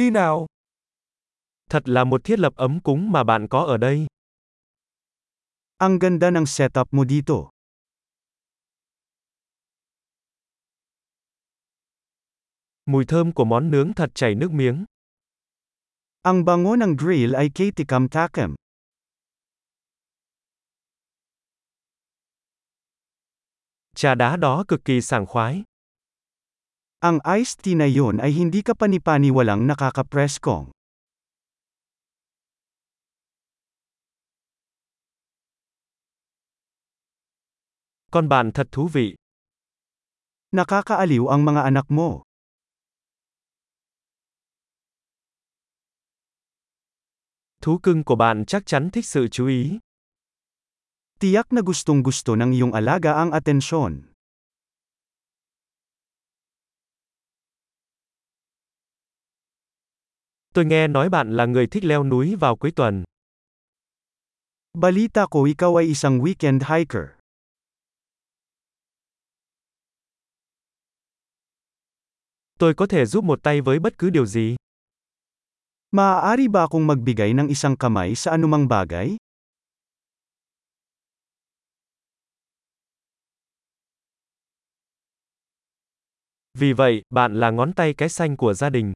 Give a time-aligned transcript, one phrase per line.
[0.00, 0.46] Đi nào.
[1.70, 4.06] Thật là một thiết lập ấm cúng mà bạn có ở đây.
[5.76, 7.34] Ang ganda ng setup mo dito.
[12.86, 14.84] Mùi thơm của món nướng thật chảy nước miếng.
[16.22, 18.54] Ang bango ng grill ay kitikam-takam.
[23.94, 25.62] Trà đá đó cực kỳ sảng khoái.
[27.00, 30.68] Ang iced tea na yun ay hindi ka panipaniwalang nakakapreskong.
[38.12, 39.16] Con bạn thật thú vị.
[40.52, 42.20] Nakakaaliw ang mga anak mo.
[47.64, 49.80] Thú cưng của bạn chắc chắn thích sự chú ý.
[51.16, 54.09] Tiyak na gustong gusto ng iyong alaga ang atensyon.
[60.54, 63.04] Tôi nghe nói bạn là người thích leo núi vào cuối tuần.
[64.74, 67.04] Balita ko ikaw ay isang weekend hiker.
[72.58, 74.56] Tôi có thể giúp một tay với bất cứ điều gì.
[75.90, 79.16] Maaari ba akong magbigay ng isang kamay sa anumang bagay?
[86.58, 88.92] Vì vậy, bạn là ngón tay cái xanh của gia đình.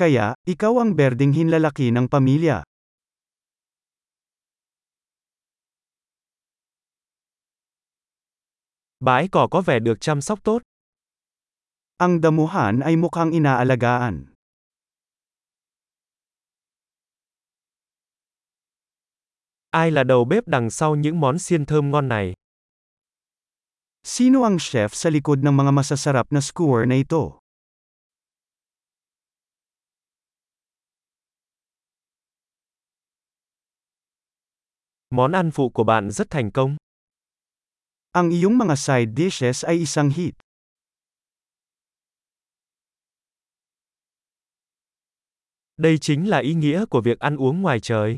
[0.00, 2.64] Kaya, ikaw ang berdeng hinlalaki ng pamilya.
[9.04, 10.62] Bãi cỏ có vẻ được chăm sóc tốt.
[12.00, 14.32] Ang damuhan ay mukhang inaalagaan.
[19.70, 22.32] Ai là đầu bếp đằng sau những món xiên thơm ngon này?
[24.02, 27.39] Sino ang chef sa likod ng mga masasarap na skewer na ito?
[35.10, 36.76] Món ăn phụ của bạn rất thành công.
[38.12, 40.34] Ang iyong mga side dishes ay isang hit.
[45.76, 48.16] Đây chính là ý nghĩa của việc ăn uống ngoài trời.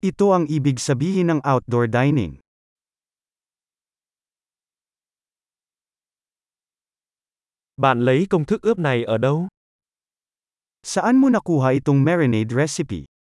[0.00, 2.38] Ito ang ibig sabihin ng outdoor dining.
[7.76, 9.48] Bạn lấy công thức ướp này ở đâu?
[10.82, 13.17] Saan mo nakuha itong marinade recipe?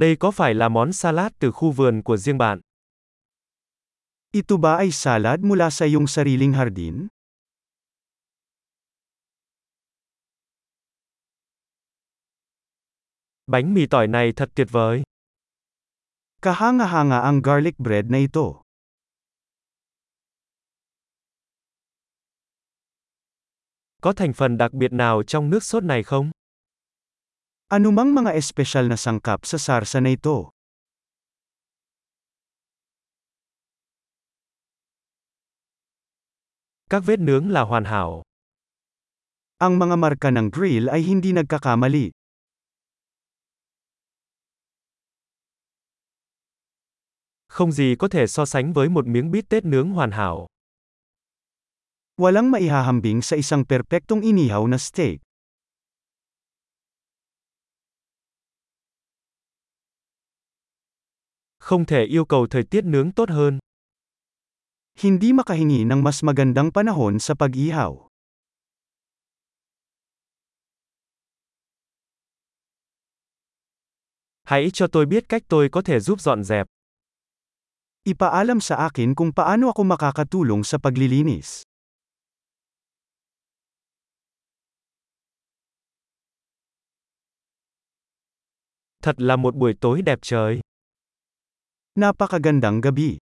[0.00, 2.60] Đây có phải là món salad từ khu vườn của riêng bạn?
[4.32, 7.08] Ito ba ay salad mula sa iyong sariling hardin?
[13.46, 15.02] Bánh mì tỏi này thật tuyệt vời.
[16.42, 18.64] Kahanga-hanga ang garlic bread na ito.
[24.02, 26.30] Có thành phần đặc biệt nào trong nước sốt này không?
[27.70, 30.50] Anumang mga espesyal na sangkap sa sarsa na ito?
[36.90, 38.26] Các vết nướng là hoàn hảo.
[39.62, 42.10] Ang mga marka ng grill ay hindi nagkakamali.
[47.46, 50.46] Không gì có thể so sánh với một miếng bít tết nướng hoàn hảo.
[52.18, 55.29] Walang maihahambing sa isang perpektong inihaw na steak.
[61.60, 63.58] Không thể yêu cầu thời tiết nướng tốt hơn.
[64.96, 68.08] Hindi makahingi ng mas magandang panahon sa pag-ihaw.
[74.42, 76.66] Hãy cho tôi biết cách tôi có thể giúp dọn dẹp.
[78.04, 81.62] Ipaalam sa akin kung paano ako makakatulong sa paglilinis.
[89.02, 90.60] Thật là một buổi tối đẹp trời.
[92.00, 93.20] Napakagandang gabi.